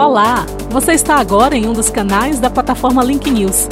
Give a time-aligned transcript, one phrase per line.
[0.00, 0.46] Olá!
[0.70, 3.68] Você está agora em um dos canais da plataforma Link News.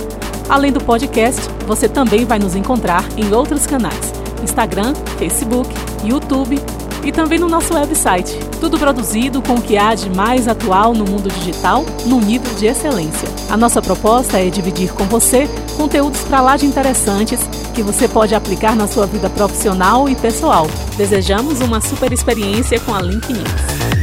[0.47, 4.13] Além do podcast, você também vai nos encontrar em outros canais:
[4.43, 5.71] Instagram, Facebook,
[6.05, 6.61] YouTube
[7.03, 8.39] e também no nosso website.
[8.61, 12.67] Tudo produzido com o que há de mais atual no mundo digital, num nível de
[12.67, 13.27] excelência.
[13.49, 15.49] A nossa proposta é dividir com você
[15.79, 17.41] conteúdos para lá de interessantes
[17.75, 20.67] que você pode aplicar na sua vida profissional e pessoal.
[20.95, 23.98] Desejamos uma super experiência com a Link News.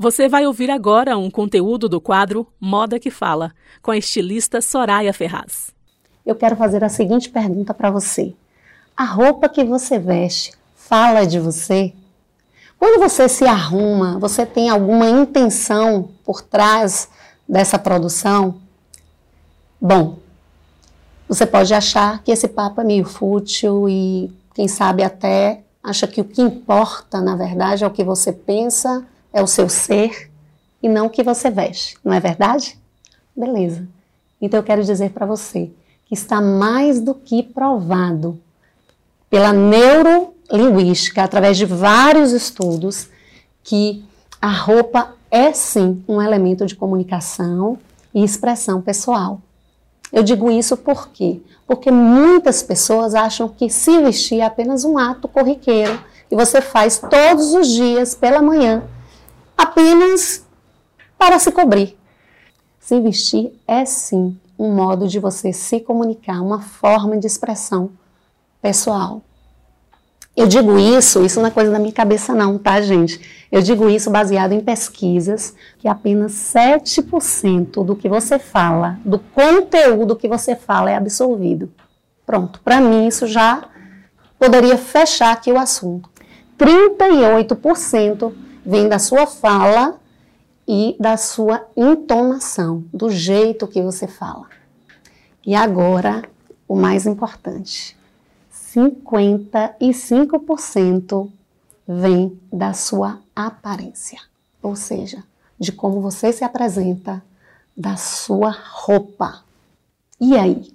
[0.00, 3.50] Você vai ouvir agora um conteúdo do quadro Moda que Fala,
[3.82, 5.72] com a estilista Soraya Ferraz.
[6.24, 8.32] Eu quero fazer a seguinte pergunta para você:
[8.96, 11.92] A roupa que você veste fala de você?
[12.78, 17.08] Quando você se arruma, você tem alguma intenção por trás
[17.48, 18.60] dessa produção?
[19.80, 20.20] Bom,
[21.28, 26.20] você pode achar que esse papo é meio fútil e, quem sabe, até acha que
[26.20, 30.30] o que importa, na verdade, é o que você pensa é o seu ser
[30.82, 32.78] e não o que você veste, não é verdade?
[33.36, 33.86] Beleza.
[34.40, 35.70] Então eu quero dizer para você
[36.06, 38.40] que está mais do que provado
[39.28, 43.08] pela neurolinguística, através de vários estudos,
[43.62, 44.04] que
[44.40, 47.78] a roupa é sim um elemento de comunicação
[48.14, 49.40] e expressão pessoal.
[50.10, 51.42] Eu digo isso por quê?
[51.66, 56.98] Porque muitas pessoas acham que se vestir é apenas um ato corriqueiro que você faz
[56.98, 58.82] todos os dias pela manhã
[59.58, 60.46] apenas
[61.18, 61.98] para se cobrir.
[62.78, 67.90] Se vestir é sim um modo de você se comunicar, uma forma de expressão
[68.62, 69.20] pessoal.
[70.36, 73.20] Eu digo isso, isso não é coisa da minha cabeça não, tá, gente?
[73.50, 80.14] Eu digo isso baseado em pesquisas que apenas 7% do que você fala, do conteúdo
[80.14, 81.72] que você fala é absorvido.
[82.24, 83.64] Pronto, para mim isso já
[84.38, 86.08] poderia fechar aqui o assunto.
[86.56, 88.32] 38%
[88.68, 89.98] vem da sua fala
[90.66, 94.46] e da sua entonação, do jeito que você fala.
[95.46, 96.22] E agora,
[96.68, 97.96] o mais importante:
[98.52, 101.32] 55%
[101.86, 104.20] vem da sua aparência,
[104.62, 105.24] ou seja,
[105.58, 107.24] de como você se apresenta,
[107.74, 109.44] da sua roupa.
[110.20, 110.70] E aí?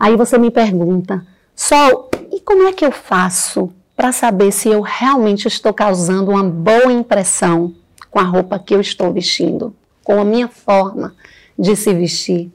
[0.00, 4.80] Aí você me pergunta, Sol, e como é que eu faço para saber se eu
[4.80, 7.74] realmente estou causando uma boa impressão
[8.10, 11.14] com a roupa que eu estou vestindo, com a minha forma
[11.58, 12.50] de se vestir.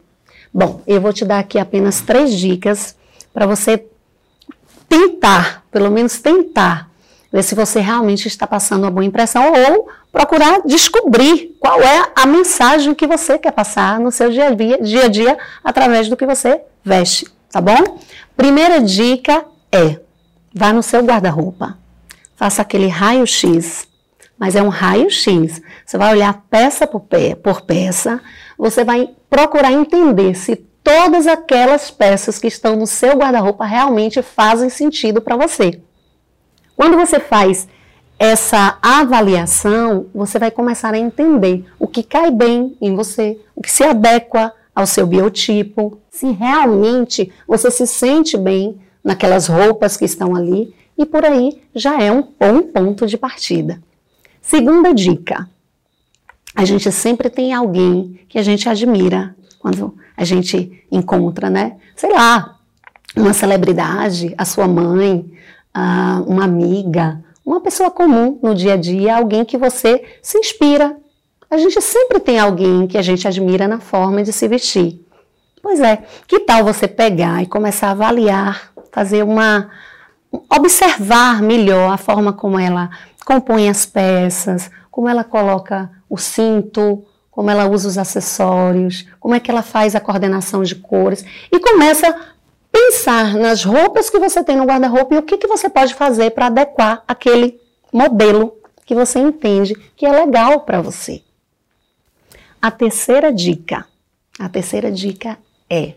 [0.54, 2.96] Bom, eu vou te dar aqui apenas três dicas
[3.34, 3.86] para você
[4.90, 6.90] tentar, pelo menos tentar,
[7.32, 12.26] ver se você realmente está passando uma boa impressão ou procurar descobrir qual é a
[12.26, 16.18] mensagem que você quer passar no seu dia a dia, dia, a dia através do
[16.18, 18.00] que você veste, tá bom?
[18.36, 20.00] Primeira dica é
[20.58, 21.78] Vá no seu guarda-roupa,
[22.36, 23.88] faça aquele raio-x,
[24.40, 25.62] mas é um raio-x.
[25.86, 27.06] Você vai olhar peça por,
[27.44, 28.20] por peça,
[28.58, 34.68] você vai procurar entender se todas aquelas peças que estão no seu guarda-roupa realmente fazem
[34.68, 35.80] sentido para você.
[36.76, 37.68] Quando você faz
[38.18, 43.72] essa avaliação, você vai começar a entender o que cai bem em você, o que
[43.72, 50.36] se adequa ao seu biotipo, se realmente você se sente bem naquelas roupas que estão
[50.36, 53.82] ali, e por aí já é um bom ponto de partida.
[54.42, 55.50] Segunda dica:
[56.54, 61.78] a gente sempre tem alguém que a gente admira quando a gente encontra, né?
[61.96, 62.60] Sei lá,
[63.16, 65.32] uma celebridade, a sua mãe,
[66.28, 70.98] uma amiga, uma pessoa comum no dia a dia, alguém que você se inspira.
[71.50, 75.00] A gente sempre tem alguém que a gente admira na forma de se vestir.
[75.62, 79.70] Pois é, que tal você pegar e começar a avaliar fazer uma
[80.50, 82.90] observar melhor a forma como ela
[83.24, 89.40] compõe as peças, como ela coloca o cinto, como ela usa os acessórios, como é
[89.40, 92.16] que ela faz a coordenação de cores e começa a
[92.72, 96.32] pensar nas roupas que você tem no guarda-roupa e o que, que você pode fazer
[96.32, 97.62] para adequar aquele
[97.94, 101.22] modelo que você entende que é legal para você.
[102.60, 103.86] A terceira dica,
[104.40, 105.38] a terceira dica
[105.70, 105.94] é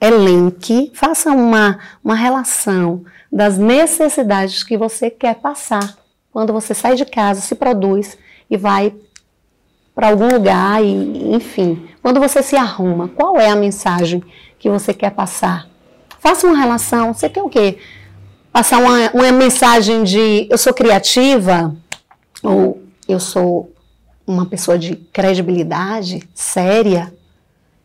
[0.00, 5.96] elenque, faça uma, uma relação das necessidades que você quer passar.
[6.32, 8.16] Quando você sai de casa, se produz
[8.48, 8.94] e vai
[9.94, 14.22] para algum lugar e, enfim, quando você se arruma, qual é a mensagem
[14.58, 15.68] que você quer passar?
[16.18, 17.78] Faça uma relação, você quer o quê?
[18.52, 21.74] Passar uma, uma mensagem de eu sou criativa?
[22.42, 23.72] Ou eu sou
[24.26, 27.12] uma pessoa de credibilidade, séria,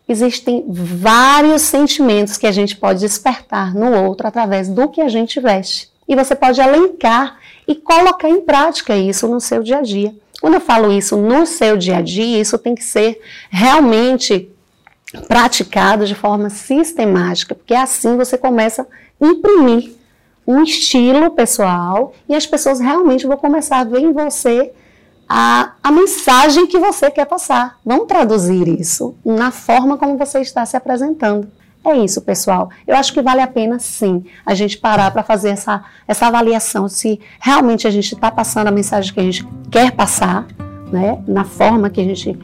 [0.07, 5.39] existem vários sentimentos que a gente pode despertar no outro através do que a gente
[5.39, 5.89] veste.
[6.07, 7.37] E você pode elencar
[7.67, 10.13] e colocar em prática isso no seu dia a dia.
[10.39, 13.19] Quando eu falo isso no seu dia a dia, isso tem que ser
[13.49, 14.49] realmente
[15.27, 18.83] praticado de forma sistemática, porque assim você começa
[19.19, 19.93] a imprimir
[20.45, 24.71] um estilo pessoal e as pessoas realmente vão começar a ver em você
[25.27, 27.77] a, a mensagem que você quer passar.
[27.85, 31.47] Vão traduzir isso na forma como você está se apresentando.
[31.83, 32.69] É isso, pessoal.
[32.87, 36.89] Eu acho que vale a pena, sim, a gente parar para fazer essa, essa avaliação
[36.89, 40.47] se realmente a gente está passando a mensagem que a gente quer passar,
[40.91, 42.35] né, na forma que a gente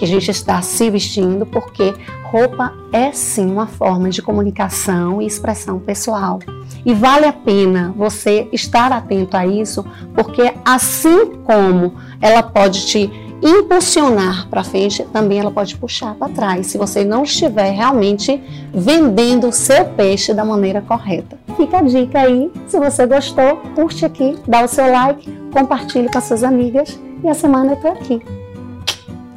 [0.00, 1.94] que a gente está se vestindo, porque
[2.24, 6.38] roupa é sim uma forma de comunicação e expressão pessoal.
[6.86, 13.10] E vale a pena você estar atento a isso, porque assim como ela pode te
[13.42, 18.42] impulsionar para frente, também ela pode puxar para trás, se você não estiver realmente
[18.72, 21.38] vendendo o seu peixe da maneira correta.
[21.58, 26.16] Fica a dica aí, se você gostou, curte aqui, dá o seu like, compartilhe com
[26.16, 28.22] as suas amigas e a semana eu tô aqui.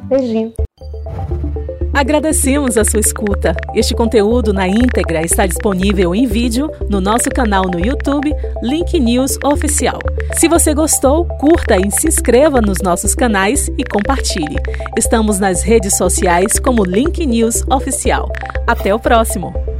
[0.08, 0.52] Beijinho.
[1.94, 3.54] Agradecemos a sua escuta.
[3.72, 9.38] Este conteúdo na íntegra está disponível em vídeo no nosso canal no YouTube, Link News
[9.44, 10.00] Oficial.
[10.32, 14.56] Se você gostou, curta e se inscreva nos nossos canais e compartilhe.
[14.98, 18.28] Estamos nas redes sociais como Link News Oficial.
[18.66, 19.73] Até o próximo!